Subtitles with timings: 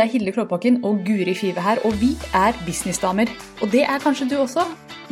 [0.00, 3.28] Det er Hilde Klåbakken og Guri Five her, og vi er businessdamer.
[3.60, 4.62] Og det er kanskje du også.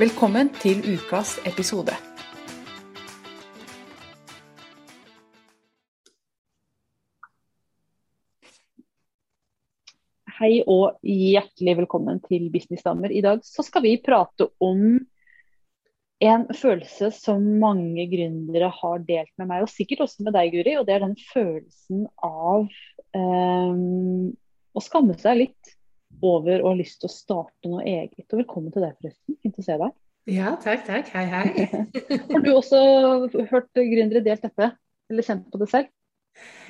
[0.00, 1.92] Velkommen til ukas episode.
[10.38, 13.12] Hei og hjertelig velkommen til Businessdamer.
[13.12, 14.82] I dag så skal vi prate om
[16.32, 20.80] en følelse som mange gründere har delt med meg, og sikkert også med deg, Guri.
[20.80, 22.70] Og det er den følelsen av
[23.12, 24.30] um,
[24.78, 25.74] å skamme seg litt
[26.24, 28.26] over å ha lyst til å starte noe eget.
[28.30, 29.38] Og velkommen til deg, forresten.
[29.42, 29.94] Fint å se deg.
[30.28, 31.12] Ja, takk, takk.
[31.14, 31.68] Hei, hei.
[32.32, 32.80] har du også
[33.48, 34.72] hørt gründere delt dette,
[35.08, 35.92] eller kjent på det selv?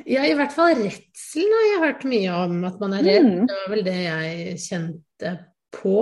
[0.09, 2.61] Ja, i hvert fall redselen har jeg hørt mye om.
[2.69, 3.27] At man er redd.
[3.27, 3.49] Mm.
[3.49, 5.33] Det var vel det jeg kjente
[5.75, 5.97] på.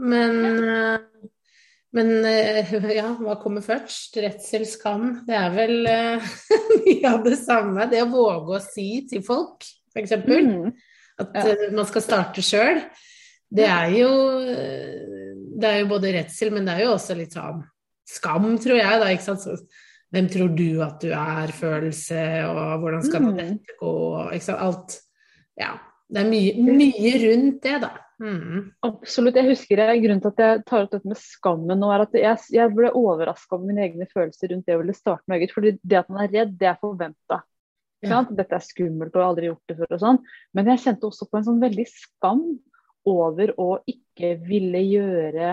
[0.00, 0.38] Men,
[1.98, 2.12] men
[2.94, 4.16] ja, hva kommer først?
[4.22, 5.10] Redsel, skam.
[5.26, 5.76] Det er vel
[6.86, 7.90] mye av det samme.
[7.90, 10.16] Det å våge å si til folk, f.eks.
[10.22, 10.72] Mm.
[11.20, 11.70] At ja.
[11.74, 12.80] man skal starte sjøl.
[13.52, 14.10] Det er jo
[15.60, 17.60] Det er jo både redsel, men det er jo også litt sånn
[18.08, 19.00] skam, tror jeg.
[19.02, 19.44] da, ikke sant?
[19.44, 19.56] Så,
[20.12, 23.34] hvem tror du at du er, følelse, og hvordan skal mm.
[23.38, 23.92] dette gå,
[24.36, 24.64] ikke sant.
[24.66, 24.96] Alt.
[25.60, 25.74] Ja.
[26.12, 27.92] Det er mye, mye rundt det, da.
[28.22, 28.72] Mm.
[28.86, 29.38] Absolutt.
[29.40, 32.18] Jeg husker det, Grunnen til at jeg tar opp dette med skammen nå, er at
[32.18, 35.54] jeg, jeg ble overraska over mine egne følelser rundt det å ville starte med eget.
[35.56, 37.40] fordi det at man er redd, det er forventa.
[38.02, 38.22] Ja.
[38.28, 40.20] Dette er skummelt og jeg har aldri gjort det før og sånn.
[40.56, 42.46] Men jeg kjente også på en sånn veldig skam
[43.08, 45.52] over å ikke ville gjøre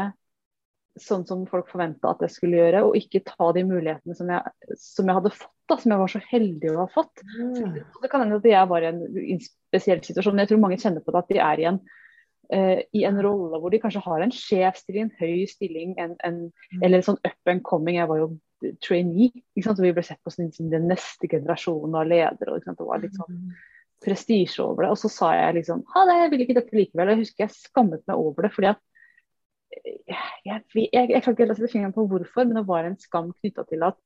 [0.99, 4.73] sånn som folk forventa at jeg skulle gjøre, og ikke ta de mulighetene som jeg,
[4.81, 7.23] som jeg hadde fått, da, som jeg var så heldig å ha fått.
[7.37, 7.77] Mm.
[8.01, 11.05] Det kan hende at jeg var i en spesiell situasjon, men jeg tror mange kjenner
[11.05, 11.79] på det at de er i en,
[12.55, 16.41] uh, i en rolle hvor de kanskje har en sjefstilling, en høy stilling, en, en,
[16.49, 16.81] mm.
[16.81, 18.01] eller en sånn up and coming.
[18.01, 18.31] Jeg var jo
[18.83, 22.55] trainee, ikke og vi ble sett på som den neste generasjonen av ledere.
[22.55, 23.55] og Det var litt sånn mm.
[24.05, 24.91] prestisje over det.
[24.93, 27.13] Og så sa jeg liksom ha det, jeg vil ikke dette likevel.
[27.13, 28.53] Jeg husker jeg skammet meg over det.
[28.55, 28.83] fordi at
[30.09, 33.65] jeg, jeg, jeg, ikke helt sette fingeren på hvorfor, men det var en skam knytta
[33.69, 33.99] til at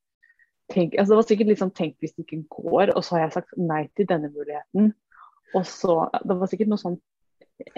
[0.72, 3.26] tenk, altså Det var sikkert litt sånn tenk hvis det ikke går, og så har
[3.26, 4.92] jeg sagt nei til denne muligheten.
[5.54, 7.00] Og så, Det var sikkert noe sånn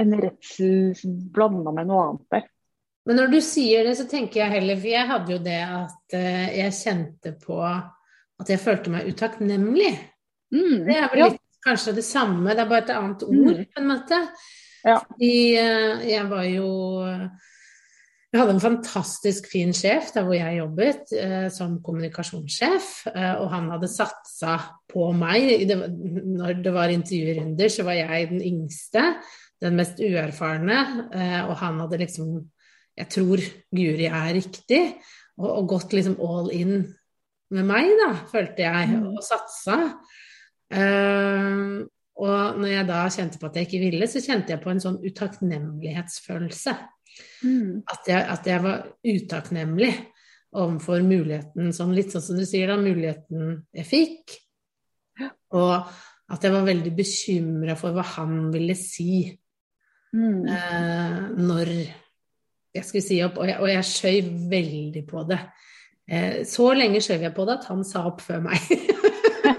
[0.01, 0.95] en redsel
[1.35, 2.47] blanda med noe annet der.
[3.07, 6.17] Men når du sier det, så tenker jeg heller For jeg hadde jo det at
[6.19, 9.93] uh, jeg kjente på at jeg følte meg utakknemlig.
[10.53, 11.29] Mm, det er vel ja.
[11.33, 13.63] litt kanskje det samme, det er bare et annet ord, mm.
[13.73, 14.19] på en måte.
[14.87, 14.99] Ja.
[15.01, 16.69] Fordi uh, jeg var jo
[17.07, 17.47] uh,
[18.37, 22.89] jeg hadde en fantastisk fin sjef der hvor jeg jobbet, eh, som kommunikasjonssjef.
[23.09, 24.59] Eh, og han hadde satsa
[24.93, 25.65] på meg.
[25.71, 25.77] Det,
[26.37, 29.07] når det var intervjurunder, så var jeg den yngste,
[29.63, 30.83] den mest uerfarne.
[31.17, 32.35] Eh, og han hadde liksom
[32.97, 33.43] Jeg tror
[33.77, 34.83] Guri er riktig.
[35.37, 36.79] Og, og gått liksom all in
[37.55, 39.11] med meg, da, følte jeg, mm.
[39.13, 39.77] og satsa.
[40.73, 41.85] Uh,
[42.17, 44.83] og når jeg da kjente på at jeg ikke ville, så kjente jeg på en
[44.83, 46.75] sånn utakknemlighetsfølelse.
[47.45, 47.85] Mm.
[47.85, 49.93] At, jeg, at, jeg, var utakknemlig
[50.57, 54.39] overfor muligheten, sånn litt sånn som du sier, da, muligheten jeg fikk.
[55.57, 55.75] Og
[56.33, 59.21] at jeg var veldig bekymra for hva han ville si
[60.17, 60.41] mm.
[60.49, 61.71] uh, når
[62.77, 63.41] jeg skulle si opp.
[63.41, 65.41] Og jeg, og jeg skjøv veldig på det.
[66.07, 68.63] Eh, så lenge skjøv jeg på det at han sa opp før meg.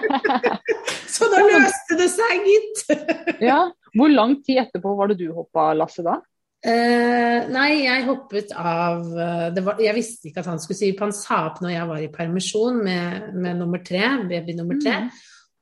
[1.16, 2.84] så da løste det seg, gitt.
[3.50, 3.62] ja.
[3.98, 6.20] Hvor lang tid etterpå var det du hoppa Lasse, da?
[6.68, 11.04] Uh, nei, jeg hoppet av uh, var, Jeg visste ikke at han skulle si opp.
[11.06, 15.04] Han sa opp når jeg var i permisjon med, med nummer tre, baby nummer tre.
[15.06, 15.12] Mm.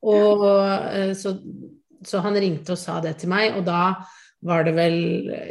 [0.06, 1.34] Og, uh, så,
[2.00, 3.90] så, han ringte og sa det til meg, og da
[4.46, 4.98] var det vel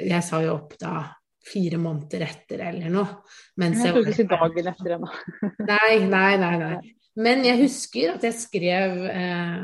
[0.06, 0.98] Jeg sa jo opp da
[1.46, 3.20] fire måneder etter eller noe.
[3.62, 5.12] Mens jeg, jeg trodde ikke dagen etter ennå.
[5.72, 6.78] nei, nei, nei, nei.
[7.16, 9.60] Men jeg husker at jeg skrev eh,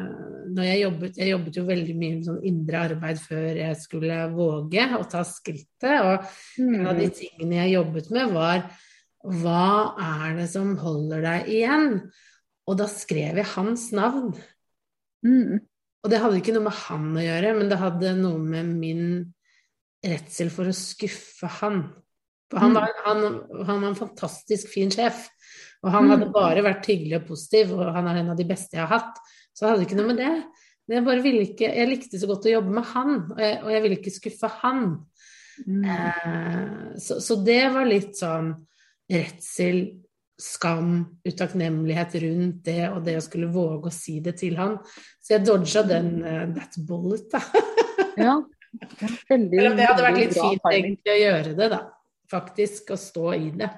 [0.56, 4.20] når jeg jobbet Jeg jobbet jo veldig mye med sånn indre arbeid før jeg skulle
[4.32, 5.98] våge å ta skrittet.
[6.00, 6.30] Og
[6.62, 6.78] mm.
[6.78, 7.18] en av de mm.
[7.18, 8.64] tingene jeg jobbet med, var
[9.42, 9.66] hva
[10.02, 12.00] er det som holder deg igjen?
[12.70, 14.32] Og da skrev jeg hans navn.
[15.28, 15.60] Mm.
[16.02, 19.06] Og det hadde ikke noe med han å gjøre, men det hadde noe med min
[20.06, 21.84] redsel for å skuffe han.
[22.52, 23.22] For han var, han,
[23.68, 25.28] han var en fantastisk fin sjef.
[25.82, 26.34] Og han hadde mm.
[26.36, 29.22] bare vært hyggelig og positiv, og han er en av de beste jeg har hatt.
[29.54, 30.34] Så jeg hadde ikke noe med det.
[30.88, 33.58] Men jeg bare ville ikke Jeg likte så godt å jobbe med han, og jeg,
[33.64, 34.86] og jeg ville ikke skuffe han.
[35.66, 35.82] Mm.
[35.96, 36.70] Eh,
[37.02, 38.54] så, så, det var litt sånn
[39.12, 39.84] redsel,
[40.42, 40.94] skam,
[41.28, 44.80] utakknemlighet rundt det, og det å skulle våge å si det til han.
[45.22, 47.42] Så jeg dodga den uh, that bullet, da.
[48.26, 48.40] ja.
[49.30, 51.82] Veldig, Eller det hadde vært litt fint egentlig å gjøre det, da.
[52.32, 52.94] Faktisk.
[52.96, 53.72] Å stå i det.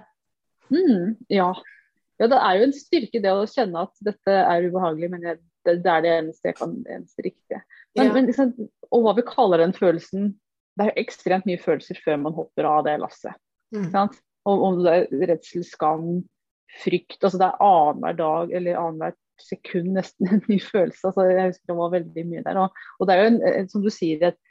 [0.70, 1.50] Mm, ja.
[2.22, 5.40] Ja, det er jo en styrke det å kjenne at dette er ubehagelig, men jeg
[5.64, 7.62] det, det, er det eneste jeg kan, det eneste riktige.
[7.96, 8.14] Men, ja.
[8.16, 8.54] men liksom,
[8.92, 10.34] og hva vi kaller den følelsen
[10.74, 13.38] Det er ekstremt mye følelser før man hopper av det lasset.
[13.76, 13.92] Mm.
[14.50, 16.24] Om, om, det er redsel, skam,
[16.82, 17.20] frykt.
[17.22, 21.12] altså Det er annenhver dag eller annenhver sekund nesten en ny følelse.
[21.12, 22.62] altså Jeg husker det var veldig mye der.
[22.64, 24.42] Og, og det er jo, en, som du sier, et,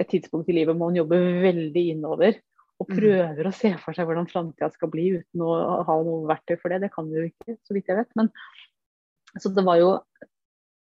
[0.00, 2.38] et tidspunkt i livet hvor man jobber veldig innover
[2.80, 2.96] og mm.
[2.96, 5.52] prøver å se for seg hvordan framtida skal bli uten å
[5.86, 6.82] ha noe verktøy for det.
[6.84, 8.10] Det kan vi jo ikke, så vidt jeg vet.
[8.18, 8.30] Men,
[9.38, 9.92] så det var jo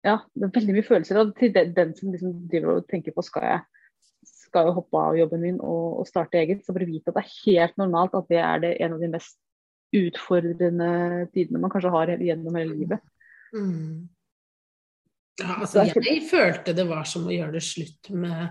[0.05, 1.19] ja, det er veldig mye følelser.
[1.21, 3.63] Og til den, den som liksom driver og tenker på skal jeg,
[4.45, 7.25] skal jeg hoppe av jobben min og, og, starte eget, så bare vite at det
[7.25, 9.39] er helt normalt at det er det en av de mest
[9.95, 10.89] utfordrende
[11.33, 13.03] tidene man kanskje har gjennom hele livet.
[13.55, 14.07] Mm.
[15.39, 18.49] Ja, altså, jeg følte det var som å gjøre det slutt med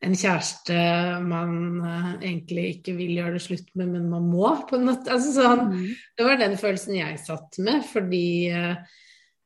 [0.00, 0.78] en kjæreste
[1.26, 1.52] man
[1.84, 5.12] uh, egentlig ikke vil gjøre det slutt med, men man må, på en måte.
[5.12, 5.86] Altså, sånn, mm.
[6.16, 8.24] Det var den følelsen jeg satt med, fordi
[8.54, 8.96] uh,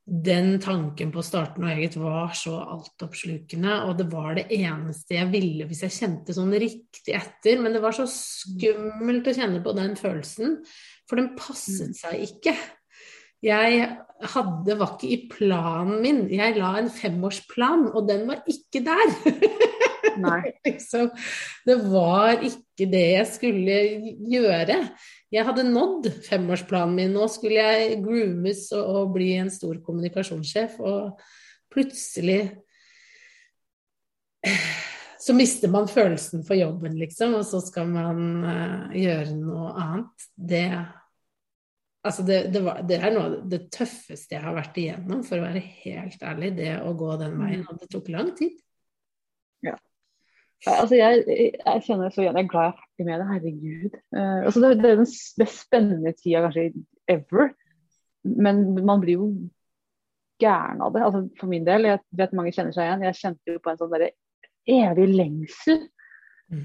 [0.05, 5.17] den tanken på å starte noe eget var så altoppslukende, og det var det eneste
[5.17, 7.59] jeg ville hvis jeg kjente sånn riktig etter.
[7.63, 10.59] Men det var så skummelt å kjenne på den følelsen,
[11.09, 11.99] for den passet mm.
[11.99, 12.55] seg ikke.
[13.45, 13.85] Jeg
[14.35, 16.23] hadde, var ikke i planen min.
[16.33, 19.15] Jeg la en femårsplan, og den var ikke der.
[20.15, 21.09] Liksom,
[21.67, 23.79] det var ikke det jeg skulle
[24.31, 24.77] gjøre.
[25.35, 27.17] Jeg hadde nådd femårsplanen min.
[27.17, 31.19] Nå skulle jeg groomes og, og bli en stor kommunikasjonssjef, og
[31.75, 32.45] plutselig
[35.25, 40.27] så mister man følelsen for jobben, liksom, og så skal man uh, gjøre noe annet.
[40.37, 40.67] Det,
[42.05, 45.41] altså det, det, var, det, er noe av det tøffeste jeg har vært igjennom, for
[45.41, 47.65] å være helt ærlig, det å gå den veien.
[47.65, 47.73] Mm.
[47.73, 48.55] Og det tok lang tid.
[49.65, 49.75] Ja.
[50.71, 53.29] Altså jeg, jeg, kjenner så igjen, jeg er glad jeg er ferdig med det.
[53.33, 53.99] Herregud.
[54.17, 55.11] Uh, altså det, det, er den
[55.43, 56.71] mest spennende tida kanskje
[57.11, 57.53] ever.
[58.25, 59.29] Men man blir jo
[60.41, 61.03] gæren av det.
[61.05, 63.05] Altså for min del, jeg vet mange kjenner seg igjen.
[63.09, 63.99] Jeg kjente jo på en sånn
[64.75, 65.85] evig lengsel.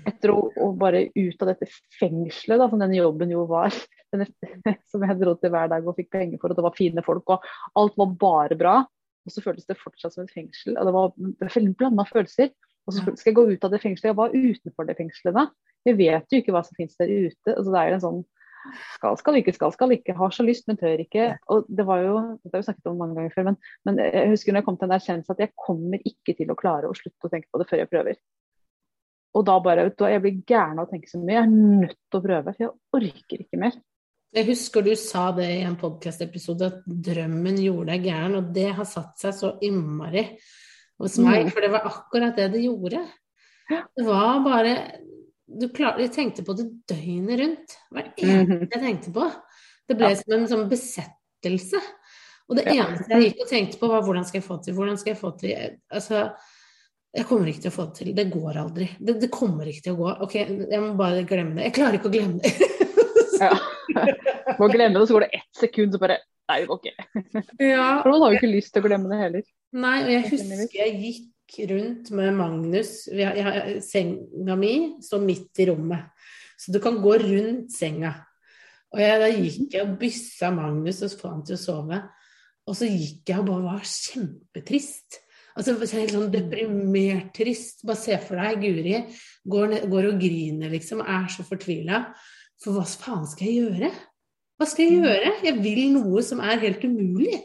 [0.10, 1.68] Etter å, å, bare ut av dette
[2.00, 3.76] fengselet, da, som denne jobben jo var.
[4.14, 4.26] Denne,
[4.90, 7.30] som jeg dro til hver dag og fikk penger for, og det var fine folk,
[7.30, 7.46] og
[7.78, 8.80] alt var bare bra.
[9.28, 10.74] Og så føltes det fortsatt som et fengsel.
[10.80, 12.50] og Det var, det var blanda følelser.
[12.88, 14.16] Og så skal jeg gå ut av det fengselet.
[14.18, 15.44] Hva utenfor det fengselet, da?
[15.86, 17.54] Vi vet jo ikke hva som finnes der ute.
[17.54, 18.22] Altså, det er jo en sånn
[18.96, 20.16] skal, skal ikke, skal, skal ikke.
[20.18, 21.30] Har så lyst, men tør ikke.
[21.54, 24.34] Og det var jo, det har vi snakket om mange ganger før, men, men, jeg
[24.34, 26.98] husker når jeg kom til en erkjennelse at jeg kommer ikke til å klare å
[26.98, 28.20] slutte å tenke på det før jeg prøver.
[29.38, 31.36] Og da bare, da jeg blir gæren av å tenke så mye.
[31.36, 33.78] Jeg er nødt til å prøve, for jeg orker ikke mer.
[34.36, 38.68] Jeg husker du sa det i en podkast-episode, at drømmen gjorde deg gæren, og det
[38.78, 40.26] har satt seg så innmari
[41.00, 41.54] hos meg, mm.
[41.54, 43.02] for det var akkurat det det gjorde.
[43.70, 44.74] Det var bare
[45.50, 47.76] du klar, Jeg tenkte på det døgnet rundt.
[47.90, 48.68] Hver eneste mhm.
[48.70, 49.26] jeg tenkte på.
[49.90, 51.82] Det ble som en sånn besettelse.
[52.50, 54.98] Og det eneste jeg gikk og tenkte på, var hvordan skal jeg få til Hvordan
[54.98, 56.22] skal jeg få til Altså,
[57.10, 58.10] jeg kommer ikke til å få det til.
[58.18, 58.88] Det går aldri.
[59.02, 60.10] Det, det kommer ikke til å gå.
[60.26, 61.70] Ok, jeg må bare glemme det.
[61.70, 62.52] Jeg klarer ikke å glemme det.
[63.42, 63.54] ja.
[64.60, 66.20] Må glemme det, så går det ett sekund, så bare
[66.50, 67.42] Nei, det går ikke.
[67.62, 67.88] Ja.
[68.02, 69.44] For man har jo ikke lyst til å glemme det heller.
[69.78, 74.74] Nei, og jeg husker jeg gikk rundt med Magnus jeg, jeg, Senga mi
[75.06, 76.10] står midt i rommet,
[76.58, 78.16] så du kan gå rundt senga.
[78.94, 82.02] Og jeg, da gikk jeg og byssa Magnus og få han til å sove.
[82.70, 85.22] Og så gikk jeg og bare var kjempetrist.
[85.58, 87.84] Altså Helt sånn deprimert trist.
[87.88, 88.98] Bare se for deg Guri
[89.50, 91.02] går, går og griner, liksom.
[91.04, 92.04] Er så fortvila.
[92.64, 93.92] For hva faen skal jeg gjøre?
[94.60, 95.34] Hva skal jeg gjøre?
[95.48, 97.40] Jeg vil noe som er helt umulig.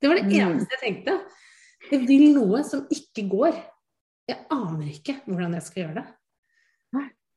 [0.00, 0.34] Det var det mm.
[0.40, 1.18] eneste jeg tenkte.
[1.90, 3.56] Jeg vil noe som ikke går.
[4.28, 6.06] Jeg aner ikke hvordan jeg skal gjøre det.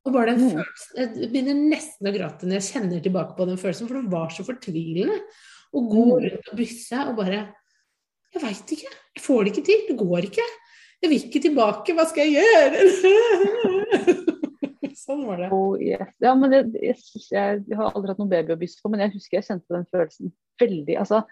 [0.08, 0.52] Og bare den mm.
[0.56, 4.12] følelsen Jeg begynner nesten å gråte når jeg kjenner tilbake på den følelsen, for det
[4.14, 5.18] var så fortvilende
[5.76, 6.20] å gå mm.
[6.24, 7.42] rundt og bysse og bare
[8.36, 8.92] Jeg veit ikke.
[9.18, 9.84] Jeg får det ikke til.
[9.90, 10.48] Det går ikke.
[11.02, 11.96] Jeg vil ikke tilbake.
[11.98, 12.78] Hva skal jeg gjøre?
[15.08, 15.50] sånn var det.
[15.56, 16.14] Oh, yes.
[16.24, 16.98] Ja, men det, jeg,
[17.32, 19.76] jeg, jeg, har aldri hatt noen baby å bysse på, men jeg husker jeg kjente
[19.76, 20.96] den følelsen veldig.
[21.02, 21.24] Altså,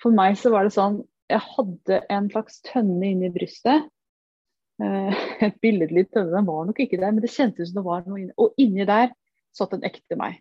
[0.00, 3.88] for meg så var det sånn jeg hadde en slags tønne inni brystet.
[4.82, 8.06] Eh, et billedlig tønne, den var nok ikke der, men det kjentes som det var
[8.06, 8.36] noe inni.
[8.40, 9.12] Og inni der
[9.56, 10.40] satt en ekte meg.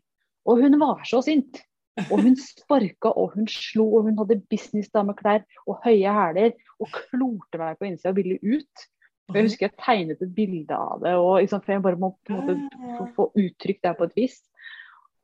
[0.49, 1.61] Og hun var så sint.
[2.07, 7.61] Og hun sparka og hun slo, og hun hadde businessdameklær og høye hæler og klorte
[7.61, 8.85] meg på innsida og ville ut.
[9.29, 12.15] Og jeg husker jeg tegnet et bilde av det, og liksom, for jeg bare må
[12.25, 14.39] på en måte få, få uttrykt det på et vis.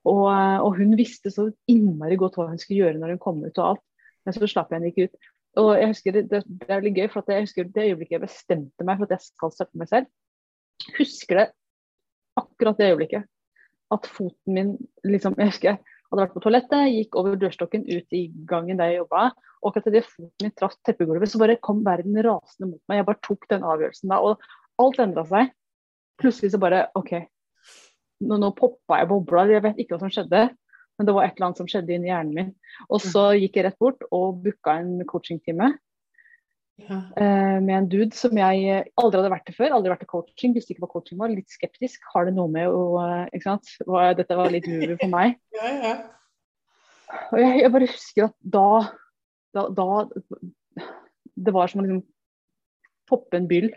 [0.05, 3.58] Og, og, hun visste så innmari godt hva hun skulle gjøre når hun kom ut
[3.58, 3.86] og alt.
[4.25, 5.32] Men så slapp jeg henne ikke ut.
[5.62, 8.25] Og jeg husker det, det, det er veldig gøy, for jeg husker det øyeblikket jeg
[8.25, 10.12] bestemte meg for at jeg skal starte meg selv.
[11.00, 11.48] Husker det
[12.38, 13.25] akkurat det øyeblikket.
[13.94, 14.72] At foten min
[15.05, 18.94] liksom Jeg husker jeg Hadde vært på toalettet, gikk over dørstokken ut i gangen der
[18.94, 19.30] jeg jobba.
[19.62, 23.00] Og akkurat idet foten min traff teppegulvet, så bare kom verden rasende mot meg.
[23.02, 24.20] Jeg bare tok den avgjørelsen da.
[24.22, 25.56] Og alt endra seg.
[26.22, 27.16] Plutselig så bare OK.
[28.26, 29.48] Nå, nå poppa jeg bobla.
[29.50, 30.46] Jeg vet ikke hva som skjedde.
[30.96, 32.54] Men det var et eller annet som skjedde inni hjernen min.
[32.88, 35.74] Og så gikk jeg rett bort og booka en coachingtime
[36.75, 36.98] Ja.
[37.15, 39.75] eh, med en dude som jeg aldri hadde vært til før.
[39.77, 41.32] Aldri vært til coaching, visste ikke hva coaching var.
[41.32, 42.03] Litt skeptisk.
[42.13, 43.72] Har det noe med å eh, Ikke sant.
[44.20, 45.39] Dette var litt movie for meg.
[45.55, 45.96] Ja, ja.
[47.32, 48.67] Og jeg, jeg bare husker at da,
[49.55, 49.86] da, da
[51.38, 52.01] Det var som å liksom
[53.08, 53.70] poppe en byll.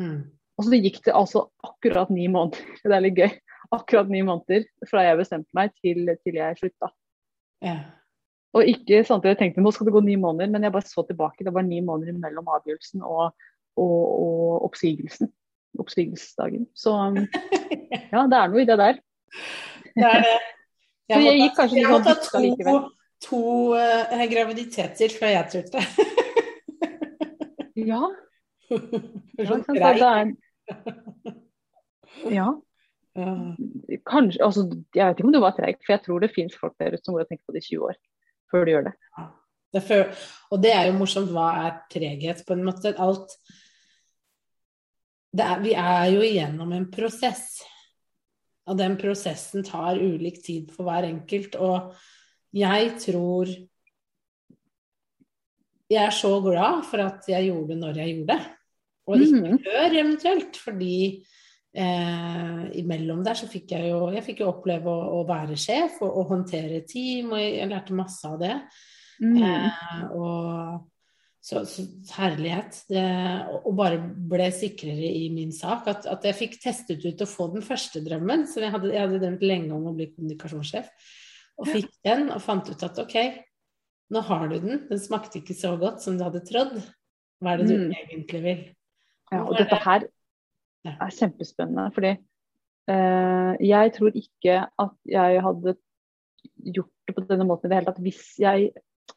[0.00, 0.24] Mm.
[0.56, 2.64] Og så gikk det altså akkurat ni måneder.
[2.82, 3.36] Det er litt gøy.
[3.76, 6.90] Akkurat ni måneder fra jeg bestemte meg til, til jeg slutta.
[7.64, 7.78] ja.
[8.56, 11.04] Og ikke samtidig jeg tenkte nå skal det gå ni måneder, men jeg bare så
[11.04, 11.44] tilbake.
[11.44, 13.34] Det var ni måneder mellom avgjørelsen og,
[13.76, 15.28] og, og oppsigelsen.
[15.78, 16.64] Oppsigelsesdagen.
[16.74, 17.18] Så um,
[18.14, 19.00] ja, det er noe i det der.
[19.92, 20.36] Det er det.
[21.06, 22.78] Så jeg måtte- gikk kanskje litt sånn dytta likevel.
[23.22, 23.40] to, to
[23.78, 25.82] eh, graviditeter før jeg turte.
[27.78, 28.00] Ja,
[29.38, 29.78] ja Sånn sant?
[29.78, 30.32] det er,
[32.34, 32.48] ja.
[34.10, 36.74] Kanskje, altså, jeg vet ikke om du var treig, for jeg tror det finnes folk
[36.82, 38.00] der ute som går og tenker på det i 20 år
[38.50, 38.94] før du gjør det.
[39.74, 40.12] Det før-
[40.50, 41.30] og det er jo morsomt.
[41.34, 42.44] Hva er treghet?
[42.46, 43.34] På en måte alt
[45.36, 47.62] det er, Vi er jo igjennom en prosess.
[48.66, 51.56] Og den prosessen tar ulik tid for hver enkelt.
[51.56, 51.94] Og
[52.54, 53.46] jeg tror
[55.88, 58.46] Jeg er så glad for at jeg gjorde det når jeg gjorde det.
[59.06, 59.58] Og ikke Mhm.
[59.62, 61.26] før eventuelt, fordi
[61.76, 66.00] eh, imellom der så fikk jeg jo Jeg fikk jo oppleve å, å være sjef
[66.02, 68.54] og, og håndtere team, og jeg, jeg lærte masse av det.
[69.20, 69.36] Mm.
[69.42, 70.86] Eh, og
[71.46, 71.84] så, så
[72.18, 72.80] herlighet.
[72.90, 73.04] Det,
[73.52, 74.00] og, og bare
[74.32, 75.86] ble sikrere i min sak.
[75.92, 78.48] At, at jeg fikk testet ut å få den første drømmen.
[78.50, 80.90] Så jeg hadde, jeg hadde drømt lenge om å bli kommunikasjonssjef.
[81.62, 83.14] Og fikk den, og fant ut at OK,
[84.12, 84.82] nå har du den.
[84.90, 86.74] Den smakte ikke så godt som du hadde trodd.
[87.40, 87.94] Hva er det du Mm.
[87.94, 88.60] egentlig vil?
[89.30, 90.04] Ja, og dette her.
[90.94, 92.12] Er kjempespennende, fordi
[92.92, 95.76] eh, jeg tror ikke at jeg hadde
[96.76, 98.70] gjort det på denne måten i det hele tatt hvis jeg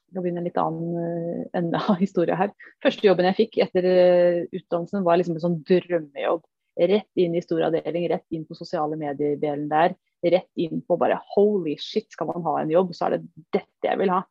[0.10, 2.50] Nå begynner en litt annen uh, ende av historie her.
[2.82, 6.42] Første jobben jeg fikk etter eh, utdannelsen var liksom en sånn drømmejobb.
[6.90, 9.94] Rett inn i storavdeling, rett inn på sosiale medier-delen der.
[10.26, 13.86] Rett inn på bare holy shit, skal man ha en jobb, så er det dette
[13.86, 14.24] jeg vil ha.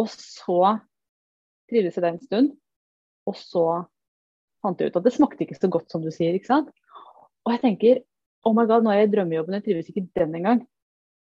[0.00, 0.58] Og så
[1.68, 2.50] trivdes jeg der en stund,
[3.28, 3.66] og så
[4.64, 6.34] fant jeg ut at det smakte ikke så godt som du sier.
[6.36, 6.70] ikke sant?
[7.44, 8.02] Og jeg tenker
[8.44, 10.64] oh my god, nå er jeg i drømmejobben, jeg trives ikke den engang.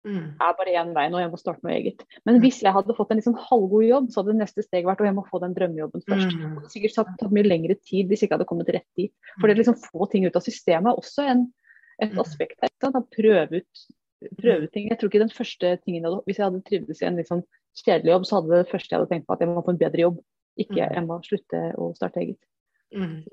[0.07, 0.31] Mm.
[0.39, 2.05] Det er bare én vei nå, jeg må starte noe eget.
[2.25, 5.09] Men hvis jeg hadde fått en liksom halvgod jobb, så hadde neste steg vært å
[5.09, 6.31] jeg må få den drømmejobben først.
[6.33, 6.39] Mm.
[6.41, 9.13] Det hadde sikkert tatt, tatt mye lengre tid hvis jeg ikke hadde kommet rett dit.
[9.41, 11.43] For det å liksom få ting ut av systemet er også en,
[12.01, 12.21] et Mm.
[12.23, 12.71] aspekt her.
[12.89, 13.85] Å prøve ut,
[14.41, 14.89] prøve ting.
[14.89, 17.45] Jeg tror ikke den første tingen hadde, Hvis jeg hadde trivdes i en sånn
[17.77, 19.83] kjedelig jobb, så hadde det første jeg hadde tenkt på at jeg må få en
[19.85, 20.23] bedre jobb.
[20.59, 20.95] Ikke Mm.
[20.95, 22.39] jeg må slutte å starte eget
[22.95, 23.25] Mm.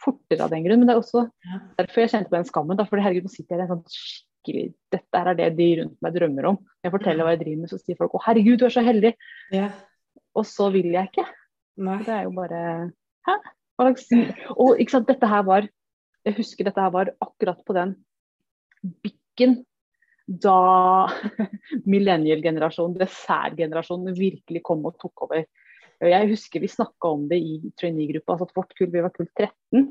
[0.00, 0.80] fortere av den grunn.
[0.80, 1.58] Men det er også Ja.
[1.78, 2.76] derfor jeg kjente på den skammen.
[2.76, 5.98] Da, fordi herregud, nå sitter jeg i en sånn skikkelig Dette er det de rundt
[6.02, 6.58] meg drømmer om.
[6.82, 9.14] Jeg forteller hva jeg driver med, så sier folk å herregud, du er så heldig.
[9.52, 9.68] Ja.
[10.34, 11.26] Og så vil jeg ikke.
[11.76, 11.98] Nei.
[11.98, 12.92] Det er jo bare
[13.28, 13.36] Hæ?
[14.56, 15.68] Og ikke sant, dette her var
[16.24, 17.96] Jeg husker dette her var akkurat på den
[19.04, 19.64] bikken
[20.26, 21.08] da
[21.92, 25.44] millennial-generasjonen, dessertgenerasjonen, virkelig kom og tok over.
[26.00, 29.28] Jeg husker vi snakka om det i trainee-gruppa, altså at vårt kull, vi var kull
[29.36, 29.90] 13.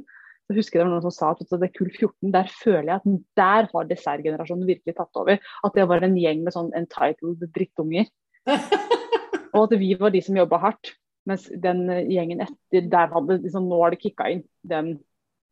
[0.50, 2.88] Så husker jeg det var noen som sa at det er kull 14, der føler
[2.90, 5.38] jeg at der har dessertgenerasjonen virkelig tatt over.
[5.38, 8.10] At det var en gjeng med sånn entitled drittunger.
[9.54, 10.96] Og at vi var de som jobba hardt.
[11.30, 14.96] Mens den gjengen etter, der hadde liksom, nå har det kicka inn den,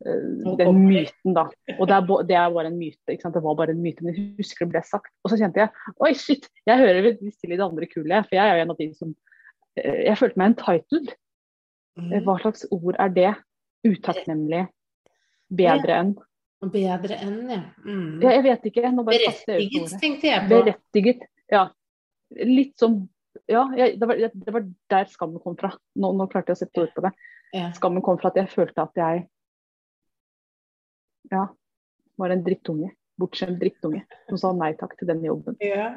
[0.01, 1.45] eh, den myten, da.
[1.75, 3.13] Og det er, det er bare en myte.
[3.13, 3.37] ikke sant?
[3.37, 5.13] Det var bare en myte, men jeg husker det ble sagt.
[5.21, 8.25] Og så kjente jeg oi, shit, jeg hører visst til i det andre kullet.
[8.25, 9.13] For jeg er jo en av de som
[9.77, 11.11] Jeg følte meg entitled.
[11.97, 12.09] Mm.
[12.11, 13.33] Eh, Hva slags ord er det?
[13.87, 14.65] Utakknemlig.
[15.57, 16.15] Bedre enn.
[16.73, 17.61] Bedre enn, ja.
[17.85, 18.17] Mm.
[18.23, 18.91] Ja, jeg vet ikke.
[18.97, 20.49] Berettiget, tenkte jeg på.
[20.55, 21.27] Berettiget.
[21.53, 21.67] Ja.
[22.43, 23.05] Litt som
[23.47, 25.69] Ja, jeg, det, var, det var der skammen kom fra.
[25.95, 27.11] Nå, nå klarte jeg å sette ord på det.
[27.53, 27.67] Ja.
[27.77, 29.21] Skammen kom fra at jeg følte at jeg
[31.31, 31.43] ja,
[32.17, 32.91] var en drittunge.
[33.17, 35.55] Bortskjemt drittunge som sa nei takk til den jobben.
[35.63, 35.91] Ja.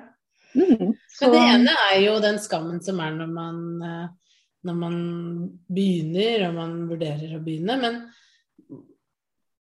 [0.54, 4.78] Mm, så, Men det ene er jo den skammen som er når man, eh, når
[4.80, 4.96] man
[5.70, 7.76] begynner og man vurderer å begynne.
[7.80, 8.00] Men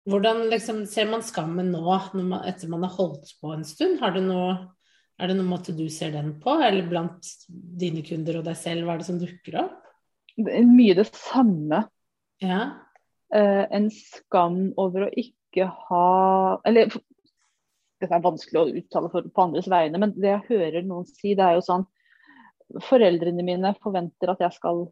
[0.05, 1.83] hvordan liksom, ser man skammen nå,
[2.19, 3.97] man, etter man har holdt på en stund?
[4.03, 4.53] Har du noe,
[5.17, 8.85] er det noen måte du ser den på, eller blant dine kunder og deg selv,
[8.85, 9.81] hva er det som dukker opp?
[10.35, 11.85] det er mye det samme.
[12.43, 12.61] Ja.
[13.33, 16.91] Eh, en skam over å ikke ha Eller
[18.01, 21.33] Dette er vanskelig å uttale for, på andres vegne, men det jeg hører noen si,
[21.37, 21.85] det er jo sånn
[22.81, 24.87] Foreldrene mine forventer at jeg skal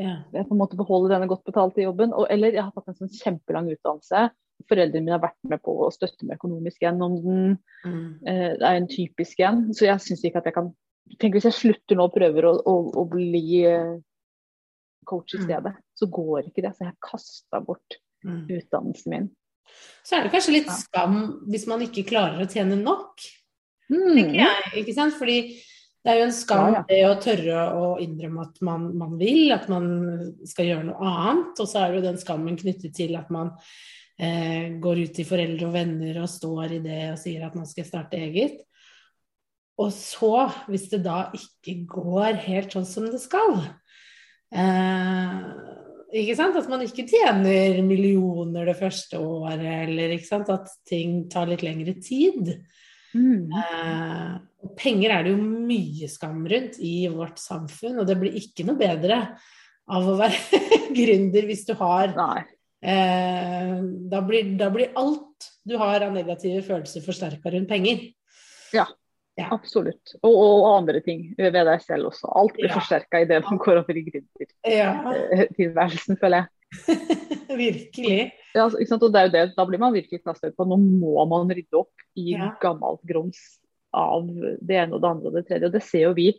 [0.00, 0.14] ja.
[0.32, 2.14] på en måte beholde denne godt betalte jobben.
[2.16, 4.22] Og, eller jeg har tatt en sånn kjempelang utdannelse.
[4.70, 7.56] Foreldrene mine har vært med på å støtte meg økonomisk gjennom den.
[7.84, 8.06] Mm.
[8.24, 9.66] Eh, det er en typisk en.
[9.76, 10.74] Så jeg syns ikke at jeg kan
[11.16, 13.94] Tenk hvis jeg slutter nå og prøver å, å, å bli eh,
[15.08, 15.44] coach i mm.
[15.46, 15.84] stedet, mm.
[15.96, 16.72] så går ikke det.
[16.76, 17.96] Så jeg har kasta bort
[18.28, 18.42] mm.
[18.58, 19.30] utdannelsen min.
[20.06, 21.18] Så er det kanskje litt skam
[21.50, 23.24] hvis man ikke klarer å tjene nok,
[23.92, 24.20] mm.
[24.80, 25.16] ikke sant?
[25.18, 25.40] Fordi
[26.04, 26.84] det er jo en skam ja, ja.
[26.88, 29.88] det å tørre å innrømme at man, man, vil, at man
[30.48, 31.58] skal gjøre noe annet.
[31.58, 33.52] Og så er det jo den skammen knyttet til at man
[34.16, 37.68] eh, går ut til foreldre og venner og står i det og sier at man
[37.68, 38.62] skal starte eget.
[39.78, 43.60] Og så, hvis det da ikke går helt sånn som det skal,
[44.54, 45.40] Eh,
[46.08, 46.56] ikke sant?
[46.56, 50.52] At man ikke tjener millioner det første året, eller ikke sant?
[50.52, 52.54] at ting tar litt lengre tid.
[53.16, 53.48] Mm.
[53.52, 54.34] Eh,
[54.64, 58.66] og penger er det jo mye skam rundt i vårt samfunn, og det blir ikke
[58.68, 59.20] noe bedre
[59.88, 60.62] av å være
[60.98, 63.74] gründer hvis du har eh,
[64.12, 68.08] da, blir, da, blir, alt du har av negative følelser forsterka rundt penger.
[68.76, 68.88] Ja.
[69.38, 69.46] Ja.
[69.54, 70.16] Absolutt.
[70.24, 72.26] Og, og, andre ting ved deg selv også.
[72.40, 72.76] Alt blir ja.
[72.80, 76.18] forsterka i det man går over i gründertilværelsen, ja.
[76.18, 76.46] føler jeg.
[77.62, 78.18] virkelig.
[78.56, 80.66] Ja, og det er jo det, Da blir man virkelig kastet på.
[80.68, 82.50] Nå må man rydde opp i ja.
[82.62, 83.40] gammelt grums
[83.96, 85.68] av det ene og det andre og det tredje.
[85.70, 86.32] Og det ser jo vi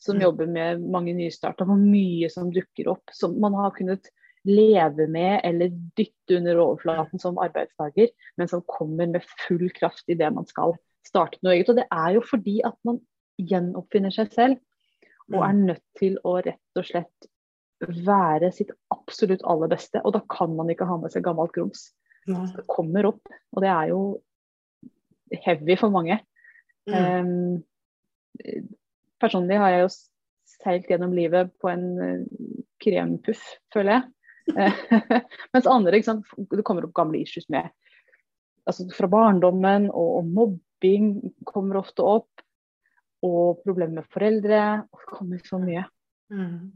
[0.00, 0.24] som mm.
[0.24, 4.04] jobber med mange nystarta, hvor mye som dukker opp som man har kunnet
[4.44, 10.18] leve med eller dytte under overflaten som arbeidstaker, men som kommer med full kraft i
[10.20, 11.70] det man skal starte noe eget.
[11.72, 13.00] Og det er jo fordi at man
[13.40, 14.60] gjenoppfinner seg selv
[15.32, 15.62] og er mm.
[15.70, 17.28] nødt til å rett og slett
[18.04, 20.00] være sitt absolutt aller beste.
[20.04, 21.88] Og da kan man ikke ha med seg gammelt grums.
[22.24, 24.00] Det kommer opp, og det er jo
[25.44, 26.18] heavy for mange.
[26.88, 26.96] Mm.
[26.96, 28.84] Um,
[29.20, 29.92] personlig har jeg jo
[30.54, 33.42] seilt gjennom livet på en uh, krempuff,
[33.74, 34.04] føler jeg.
[35.56, 37.72] Mens andre, det kommer opp gamle issues med
[38.68, 40.28] altså fra barndommen og, og
[40.84, 42.30] mobbing kommer ofte opp.
[43.24, 44.84] Og problemer med foreldre.
[44.92, 45.84] Og det kommer så mye.
[46.32, 46.72] Mm.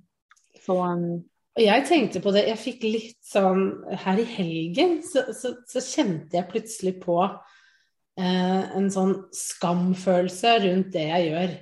[0.64, 1.24] Så um,
[1.58, 3.62] jeg tenkte på det, jeg fikk litt sånn
[4.04, 10.92] Her i helgen så, så, så kjente jeg plutselig på eh, en sånn skamfølelse rundt
[10.94, 11.54] det jeg gjør.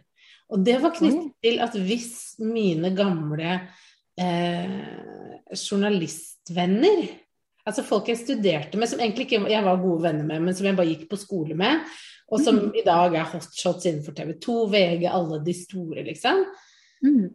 [0.52, 2.10] Og det var knyttet til at hvis
[2.44, 3.54] mine gamle
[4.20, 4.76] eh,
[5.56, 7.06] journalistvenner
[7.66, 10.68] Altså folk jeg studerte med, som egentlig ikke jeg var gode venner med, men som
[10.68, 11.80] jeg bare gikk på skole med,
[12.26, 12.70] og som mm.
[12.80, 16.42] i dag er hotshots innenfor TV 2, VG, alle de store, liksom.
[17.06, 17.28] Mm.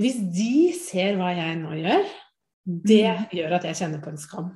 [0.00, 2.06] Hvis de ser hva jeg nå gjør,
[2.64, 3.26] det mm.
[3.36, 4.48] gjør at jeg kjenner på en skam.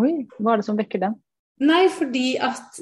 [0.00, 1.14] Oi, hva er det som vekker den?
[1.66, 2.80] Nei, fordi at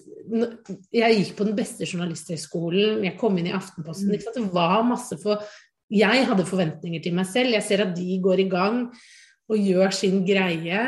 [0.91, 4.11] jeg gikk på den beste journalisthøgskolen, jeg kom inn i Aftenposten.
[4.11, 4.25] Mm.
[4.35, 5.45] Det var masse for
[5.93, 7.55] Jeg hadde forventninger til meg selv.
[7.55, 8.87] Jeg ser at de går i gang
[9.53, 10.81] og gjør sin greie.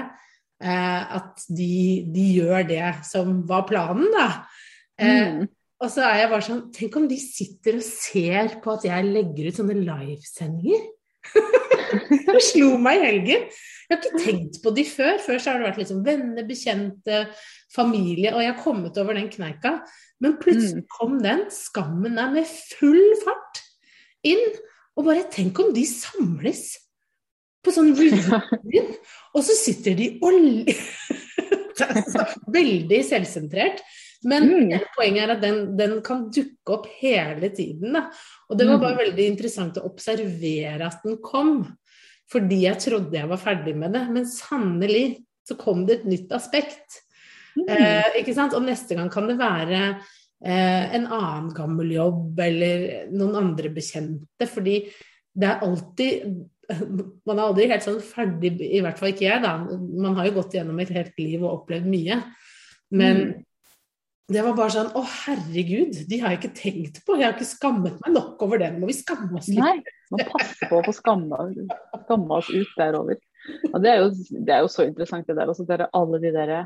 [0.56, 4.46] Eh, at de, de, gjør det som var planen, da.
[5.00, 5.46] Eh, mm.
[5.84, 9.08] Og så er jeg bare sånn Tenk om de sitter og ser på at jeg
[9.10, 10.86] legger ut sånne livesendinger.
[12.32, 13.44] det slo meg i helgen.
[13.86, 15.20] Jeg har ikke tenkt på de før.
[15.22, 17.20] Før så har det vært liksom venner, bekjente,
[17.74, 18.32] familie.
[18.34, 19.76] Og jeg har kommet over den kneika.
[20.22, 20.88] Men plutselig mm.
[20.96, 23.62] kom den skammen der med full fart
[24.26, 24.48] inn.
[24.96, 26.70] Og bare tenk om de samles
[27.66, 28.92] på sånn reunion,
[29.34, 30.36] og så sitter de og
[32.56, 33.82] Veldig selvsentrert.
[34.26, 34.86] Men mm.
[34.96, 37.94] poenget er at den, den, kan dukke opp hele tiden.
[37.94, 38.06] Da.
[38.50, 39.02] Og det var bare mm.
[39.04, 41.60] veldig interessant å observere at den kom.
[42.32, 44.02] Fordi jeg trodde jeg var ferdig med det.
[44.10, 45.06] Men sannelig
[45.46, 47.02] så kom det et nytt aspekt.
[47.54, 47.70] Mm.
[47.70, 48.56] Eh, ikke sant?
[48.58, 54.50] Og neste gang kan det være eh, en annen gammel jobb eller noen andre bekjente.
[54.50, 54.80] Fordi
[55.36, 56.28] det er alltid
[57.28, 59.52] Man er aldri helt sånn ferdig, i hvert fall ikke jeg, da.
[59.70, 62.24] Man har jo gått gjennom et helt liv og opplevd mye.
[62.90, 63.45] Men mm
[64.26, 67.14] det var bare sånn Å, herregud, de har jeg ikke tenkt på.
[67.14, 68.80] Jeg har ikke skammet meg nok over den.
[68.82, 69.60] Må vi skamme oss litt?
[69.62, 69.76] Nei,
[70.10, 71.44] må passe på å få skamma
[72.40, 73.20] oss ut derover.
[73.70, 74.08] Og det, er jo,
[74.42, 75.52] det er jo så interessant, det der.
[75.52, 76.56] Også er alle de der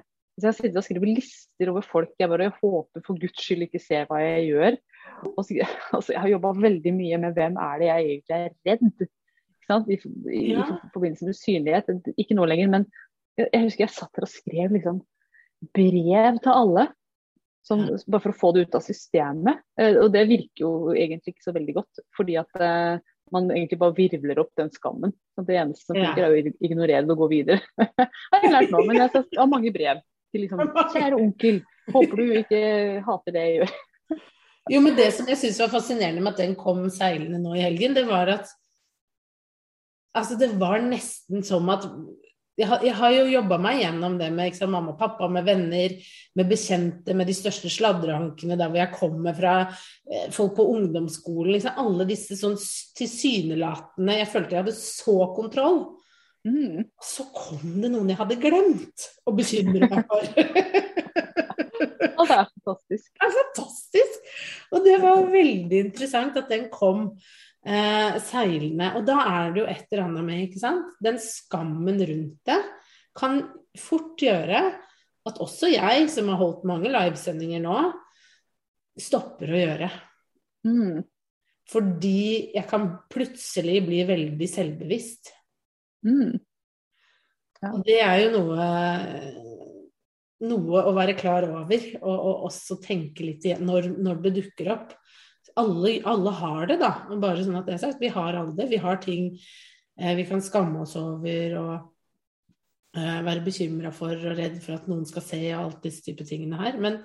[0.40, 3.82] så Jeg sitter og skriver lister over folk jeg bare håper for guds skyld ikke
[3.82, 4.78] ser hva jeg gjør.
[5.34, 5.58] Og så,
[5.96, 9.10] altså, jeg har jobba veldig mye med hvem er det jeg egentlig er redd.
[9.70, 9.96] I,
[10.32, 10.64] i, ja.
[10.64, 12.14] i, forbindelse med synlighet.
[12.18, 12.88] Ikke nå lenger, men
[13.38, 15.04] jeg, jeg husker jeg satt der og skrev liksom
[15.76, 16.88] brev til alle.
[17.66, 19.60] Som, bare for å få det ut av systemet.
[19.78, 22.02] Eh, og det virker jo egentlig ikke så veldig godt.
[22.16, 23.02] Fordi at eh,
[23.34, 25.12] man egentlig bare virvler opp den skammen.
[25.38, 27.60] Og det eneste som funker, er å ignorere det og gå videre.
[27.80, 32.34] jeg har lært nå, men jeg har mange brev til liksom Kjære onkel, Håper du
[32.38, 32.62] ikke
[33.06, 33.76] hater det jeg gjør.
[34.70, 37.64] Jo, men det som jeg syns var fascinerende med at den kom seilende nå i
[37.64, 38.50] helgen, det var at
[40.10, 41.84] Altså, det var nesten som at
[42.60, 45.46] jeg har, jeg har jo jobba meg gjennom det med sant, mamma og pappa, med
[45.48, 45.94] venner,
[46.36, 49.54] med bekjente, med de største sladrehankene der hvor jeg kommer fra,
[50.10, 51.54] eh, folk på ungdomsskolen.
[51.56, 52.58] Liksom, alle disse sånn
[52.98, 55.80] tilsynelatende Jeg følte jeg hadde så kontroll.
[56.44, 56.86] Mm.
[57.04, 60.28] Så kom det noen jeg hadde glemt å bekymre meg for.
[62.20, 63.06] Og det er fantastisk.
[63.14, 64.32] Det er fantastisk!
[64.70, 67.14] Og det var veldig interessant at den kom
[67.66, 68.92] eh, seilende.
[68.98, 70.92] Og da er det jo et eller annet med, ikke sant.
[71.02, 72.60] Den skammen rundt det
[73.18, 73.42] kan
[73.78, 74.62] fort gjøre
[75.28, 77.78] at også jeg, som har holdt mange livesendinger nå,
[79.00, 79.90] stopper å gjøre.
[80.66, 81.02] Mm.
[81.70, 85.30] Fordi jeg kan plutselig bli veldig selvbevisst.
[86.06, 86.38] Mm.
[87.60, 87.72] Ja.
[87.74, 88.66] Og det er jo noe,
[90.48, 94.72] noe å være klar over, og, og også tenke litt igjen når, når det dukker
[94.74, 94.96] opp.
[95.58, 96.90] Alle, alle, har det, da.
[97.20, 98.02] Bare sånn at det er sagt.
[98.02, 98.68] Vi har alle det.
[98.70, 101.72] Vi har ting eh, vi kan skamme oss over og
[102.98, 106.26] eh, være bekymra for og redd for at noen skal se og alt disse type
[106.28, 106.78] tingene her.
[106.82, 107.00] Men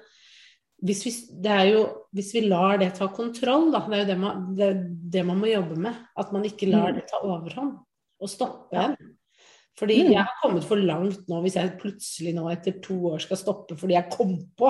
[0.86, 4.18] hvis vi, det jo, hvis vi lar det ta kontroll, da, det er jo det
[4.22, 4.72] man, det,
[5.16, 6.02] det man må jobbe med.
[6.20, 7.00] At man ikke lar mm.
[7.00, 7.78] det ta overhånd
[8.22, 8.98] og stoppe en.
[9.80, 10.12] Fordi mm.
[10.14, 13.76] jeg har kommet for langt nå hvis jeg plutselig nå etter to år skal stoppe
[13.80, 14.70] fordi jeg kom på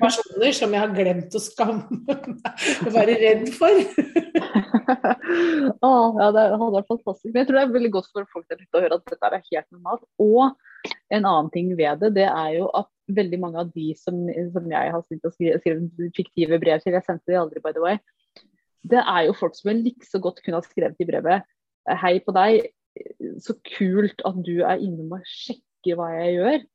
[0.00, 2.28] personer som jeg har glemt å skamme meg
[2.86, 3.82] og være redd for.
[5.86, 7.32] ah, ja, det hadde vært fantastisk.
[7.32, 9.30] Men jeg tror det er veldig godt for folk der ute å høre at dette
[9.30, 10.06] er helt normalt.
[10.22, 14.26] Og en annen ting ved det, det er jo at veldig mange av de som,
[14.54, 18.00] som jeg har skrevet, skrevet fiktive brev til, jeg sendte de aldri, by the way,
[18.88, 21.46] det er jo folk som jeg så godt kunne ha skrevet i brevet
[21.98, 22.66] Hei på deg,
[23.40, 26.66] så kult at du er innom og sjekker hva jeg gjør.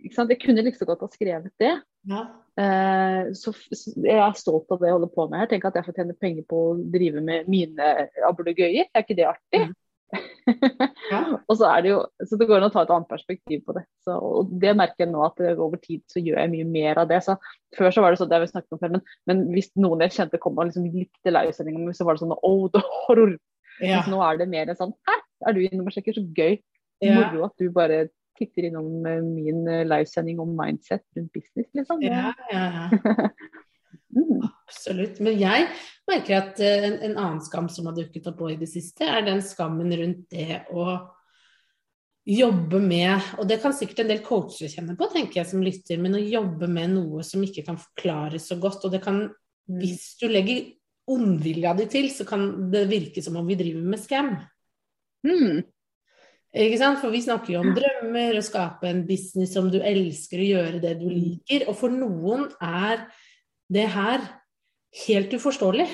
[0.00, 1.74] Jeg kunne like så godt ha skrevet det.
[2.08, 2.22] Ja.
[2.60, 5.50] Uh, så, så, jeg er stolt av det jeg holder på med her.
[5.50, 7.92] Tenk at jeg får tjene penger på å drive med mine
[8.28, 8.90] ablegøyer.
[8.90, 9.62] Er ikke det artig?
[9.68, 9.76] Mm.
[11.12, 11.20] ja.
[11.46, 13.76] og så er det jo Så det går an å ta et annet perspektiv på
[13.76, 13.84] det.
[14.04, 17.10] Så, og det merker jeg nå at over tid så gjør jeg mye mer av
[17.12, 17.20] det.
[17.26, 17.36] Så
[17.76, 20.02] før så var det sånn, det har vi snakket om før, men, men hvis noen
[20.06, 23.36] jeg kjente kom og liksom likte livesendinga så var det sånn oh, det horror
[23.80, 24.00] ja.
[24.00, 25.14] Mens nå er det mer en sånn Hæ,
[25.48, 26.16] er du innom og sjekker?
[26.16, 26.58] Så gøy.
[27.00, 27.16] Ja.
[27.16, 28.08] Moro at du bare
[28.40, 32.02] titter innom eh, min eh, livesending om mindset rundt business, liksom.
[32.02, 32.88] Ja, ja, ja.
[34.16, 34.48] mm.
[34.70, 35.20] Absolutt.
[35.20, 35.68] Men jeg
[36.10, 39.26] merker at eh, en, en, annen skam som har dukket opp i det siste, er
[39.26, 41.00] den skammen rundt det å
[42.30, 45.98] jobbe med Og det kan sikkert en del coacher kjenne på, tenker jeg som lytter,
[46.02, 48.84] men å jobbe med noe som ikke kan forklares så godt.
[48.86, 49.80] Og det kan, mm.
[49.80, 50.68] hvis du legger
[51.10, 54.34] ondvilja di til, så kan det virke som om vi driver med scam.
[55.26, 55.64] Mm.
[56.50, 56.98] Ikke sant?
[56.98, 60.82] For vi snakker jo om drømmer, å skape en business som du elsker, å gjøre
[60.82, 61.68] det du liker.
[61.70, 63.06] Og for noen er
[63.70, 64.24] det her
[65.06, 65.86] helt uforståelig.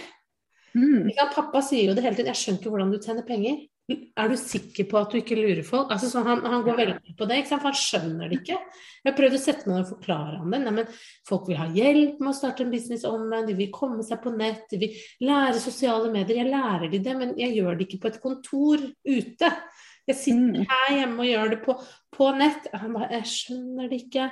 [0.76, 1.12] Mm.
[1.32, 3.68] Pappa sier jo det hele tiden 'Jeg skjønner ikke hvordan du tjener penger'.
[3.86, 5.92] Er du sikker på at du ikke lurer folk?
[5.94, 8.56] Altså, han, han, går veldig på det, for han skjønner det ikke.
[8.58, 10.60] Jeg har prøvd å sette meg ned og forklare ham det.
[10.64, 10.88] Nei, men
[11.28, 14.32] folk vil ha hjelp med å starte en business online, de vil komme seg på
[14.34, 16.40] nett, de vil lære sosiale medier.
[16.42, 19.52] Jeg lærer de det, men jeg gjør det ikke på et kontor ute.
[20.06, 20.70] Jeg sitter mm.
[20.70, 21.74] her hjemme og gjør det på,
[22.14, 22.68] på nett.
[22.78, 24.30] Han bare Jeg skjønner det ikke.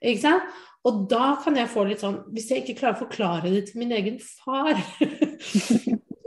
[0.00, 0.56] Ikke sant?
[0.86, 3.80] Og da kan jeg få litt sånn Hvis jeg ikke klarer å forklare det til
[3.82, 4.78] min egen far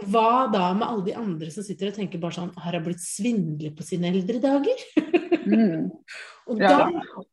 [0.09, 3.03] hva da med alle de andre som sitter og tenker bare sånn Har jeg blitt
[3.03, 4.83] svindlet på sine eldre dager?
[5.45, 5.87] Mm.
[6.49, 6.89] og da,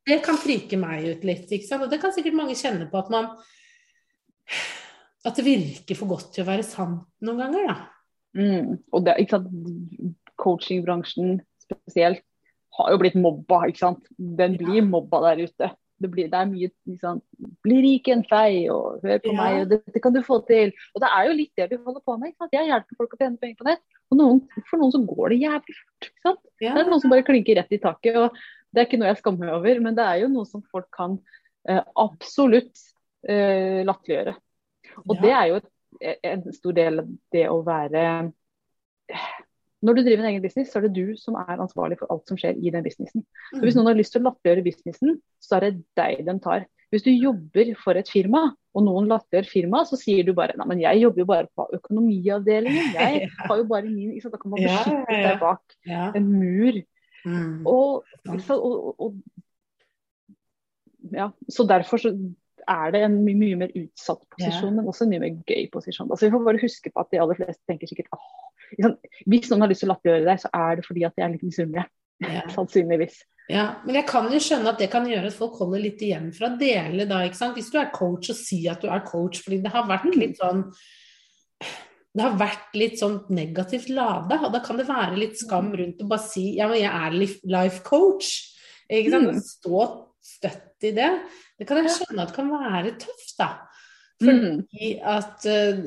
[0.06, 1.48] Det kan frike meg ut litt.
[1.50, 1.86] ikke sant?
[1.86, 3.32] Og det kan sikkert mange kjenne på at man
[5.26, 7.76] At det virker for godt til å være sant noen ganger, da.
[8.36, 8.76] Mm.
[8.94, 10.14] Og det, ikke sant?
[10.36, 12.24] coachingbransjen spesielt
[12.76, 14.08] har jo blitt mobba, ikke sant.
[14.16, 17.20] Den blir mobba der ute det, blir, det er mye liksom,
[17.64, 19.36] 'bli rik en fei', og 'hør på ja.
[19.38, 20.74] meg', og 'dette kan du få til'.
[20.94, 22.34] Og det er jo litt det vi holder på med.
[22.52, 23.84] Jeg hjelper folk å tjene penger på nett.
[24.12, 26.10] Og noen, for noen så går det jævlig fort.
[26.10, 26.74] ikke Ja.
[26.74, 28.16] Det er noen som bare klinker rett i taket.
[28.16, 28.36] og
[28.72, 30.90] Det er ikke noe jeg skammer meg over, men det er jo noe som folk
[30.92, 31.18] kan
[31.68, 32.84] eh, absolutt
[33.28, 34.36] eh, latterliggjøre.
[35.06, 35.22] Og ja.
[35.22, 35.60] det er jo
[36.28, 38.02] en stor del av det å være
[39.84, 42.30] når du driver en egen business, så er det du som er ansvarlig for alt
[42.30, 43.26] som skjer i den businessen.
[43.52, 43.80] Så Hvis mm.
[43.80, 46.64] noen har lyst til å latterliggjøre businessen, så er det deg den tar.
[46.94, 50.68] Hvis du jobber for et firma, og noen latterliggjør firmaet, så sier du bare nei,
[50.70, 52.92] men jeg jobber jo bare på økonomiavdelingen.
[52.96, 55.76] Jeg har jo bare min Da kan man beskytte seg bak
[56.16, 56.80] en mur.
[57.26, 57.66] Mm.
[57.66, 58.06] Og,
[58.54, 59.14] og, og,
[61.12, 62.14] ja, så derfor så
[62.66, 66.10] er det en mye, mye mer utsatt posisjon, men også en mye mer gøy posisjon.
[66.10, 68.10] Altså, vi får bare huske på at de aller fleste tenker sikkert
[68.82, 71.24] åh, hvis noen har lyst til å latterliggjøre deg, så er det fordi at de
[71.24, 71.88] er litt misunnelige.
[72.24, 72.44] Ja.
[72.56, 73.22] Sannsynligvis.
[73.46, 76.32] Ja, men jeg kan jo skjønne at det kan gjøre at folk holder litt igjen
[76.34, 77.20] fra å dele, da.
[77.22, 77.54] ikke sant?
[77.58, 80.40] Hvis du er coach og sier at du er coach, fordi det har vært litt
[80.40, 80.64] sånn
[82.16, 86.00] det har vært litt sånn negativt lada, og da kan det være litt skam rundt
[86.00, 87.16] å bare si ja, men jeg er
[87.52, 88.30] life coach.
[88.88, 89.36] Ikke sant?
[89.36, 89.42] Mm.
[89.44, 89.82] Stå
[90.24, 91.10] støtt i det.
[91.60, 93.50] Det kan jeg skjønne at kan være tøft, da.
[94.22, 95.80] Fordi at uh,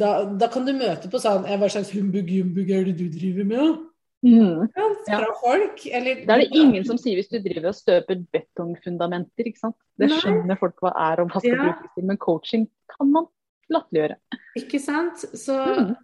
[0.00, 3.78] da, da, kan du møte på sånn Hva slags humbug-jumbug er det du driver med?
[4.26, 4.68] Mm.
[4.76, 5.86] Ja, fra folk.
[5.86, 9.48] Eller, det er det ingen som sier hvis du driver og støper betongfundamenter.
[9.48, 9.78] ikke sant?
[10.00, 11.66] Det skjønner folk hva er og hva skal ja.
[11.68, 13.28] brukes til, men coaching kan man
[13.72, 14.18] latterliggjøre.
[14.60, 15.24] Ikke sant.
[15.38, 15.94] Så mm.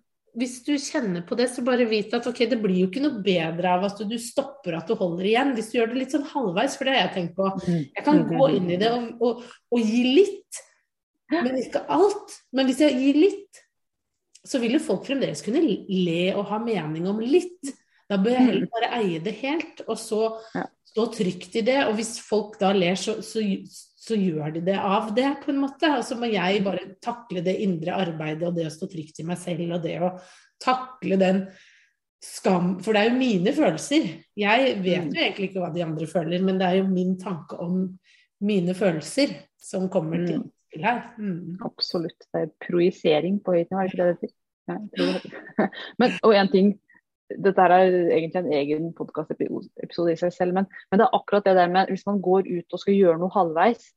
[0.40, 3.20] hvis du kjenner på det, så bare vit at ok, det blir jo ikke noe
[3.26, 5.52] bedre av at du stopper at du holder igjen.
[5.58, 7.50] Hvis du gjør det litt sånn halvveis, for det har jeg tenkt på.
[7.66, 7.82] Mm.
[7.98, 9.44] Jeg kan gå inn i det og, og,
[9.76, 10.62] og gi litt,
[11.32, 12.36] men ikke alt.
[12.54, 13.62] Men hvis jeg gir litt,
[14.46, 17.74] så vil jo folk fremdeles kunne le og ha mening om litt.
[18.06, 18.72] Da bør jeg heller mm.
[18.76, 20.20] bare eie det helt, og så
[20.86, 21.80] stå trygt i det.
[21.88, 25.62] Og hvis folk da ler, så, så, så gjør de det av det, på en
[25.64, 25.90] måte.
[25.98, 29.26] Og så må jeg bare takle det indre arbeidet og det å stå trygt i
[29.26, 30.14] meg selv og det å
[30.62, 31.48] takle den
[32.26, 34.06] skam For det er jo mine følelser.
[34.38, 35.18] Jeg vet jo mm.
[35.18, 37.82] egentlig ikke hva de andre føler, men det er jo min tanke om
[38.46, 40.44] mine følelser som kommer til
[40.76, 41.02] spill her.
[41.18, 41.58] Mm.
[41.64, 42.26] Absolutt.
[42.32, 44.32] Det er projisering på høyt nivå, er det ikke det
[44.66, 45.30] det heter?
[46.00, 46.74] Men, og en ting
[47.26, 51.56] dette er egentlig en egen podkastepisode i seg selv, men, men, det er akkurat det
[51.58, 53.88] der med hvis man går ut og skal gjøre noe halvveis,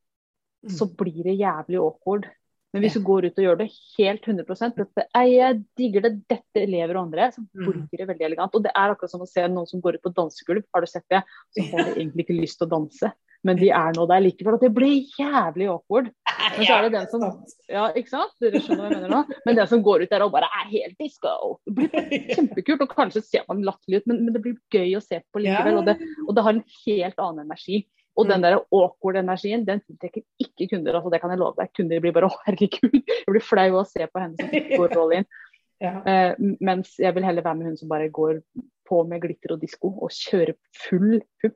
[0.65, 0.71] mm.
[0.73, 2.25] så blir det jævlig awkward.
[2.73, 3.67] Men hvis du går ut og gjør det
[3.99, 7.85] helt 100 dette, Jeg digger det, dette elever og andre, så mm.
[7.89, 8.57] blir det veldig elegant.
[8.57, 10.89] Og det er akkurat som å se noen som går ut på dansegulv, har du
[10.89, 11.21] sett det?
[11.53, 13.13] Så har de egentlig ikke lyst til å danse,
[13.47, 14.57] men de er nå der likevel.
[14.57, 16.09] Og det blir jævlig awkward.
[16.57, 17.23] Men så er det den som
[17.69, 18.33] Ja, ikke sant?
[18.41, 19.37] Dere skjønner hva jeg mener nå?
[19.45, 21.59] Men den som går ut der og bare er helt disco.
[21.67, 25.03] Det blir kjempekult, og kanskje ser man latterlig ut, men, men, det blir gøy å
[25.03, 25.81] se på likevel.
[25.81, 27.83] Og det, og det har en helt annen energi.
[28.19, 28.45] Og den mm.
[28.47, 30.97] der awkward-energien, den tiltrekker ikke kunder.
[30.97, 31.71] altså Det kan jeg love deg.
[31.77, 32.97] Kunder blir bare 'å, herregud'.
[32.97, 35.29] Jeg blir flau av å se på henne som går all inn.
[35.79, 35.93] Ja.
[36.03, 38.41] Uh, mens jeg vil heller være med hun som bare går
[38.89, 41.55] på med glitter og disko og kjører full pupp,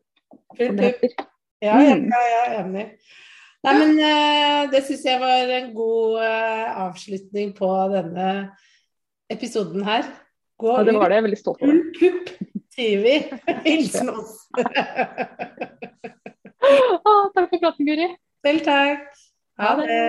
[0.55, 1.25] som det heter.
[1.63, 2.09] Ja, jeg, mm.
[2.11, 2.85] jeg er enig.
[3.63, 8.27] Nei, men uh, det syns jeg var en god uh, avslutning på denne
[9.31, 10.03] episoden her.
[10.59, 11.15] Gå ja, det var det.
[11.15, 11.85] Jeg er veldig stolt over det.
[12.01, 12.33] Kupp,
[12.75, 13.15] sier vi.
[13.69, 14.35] Hilsen oss.
[16.67, 18.09] ah, takk for praten, Guri.
[18.43, 19.07] Selv takk.
[19.63, 20.01] Ha det.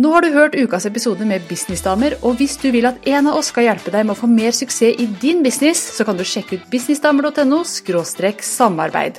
[0.00, 3.40] Nå har du hørt ukas episode med Businessdamer, og hvis du vil at en av
[3.40, 6.22] oss skal hjelpe deg med å få mer suksess i din business, så kan du
[6.28, 9.18] sjekke ut businessdamer.no samarbeid.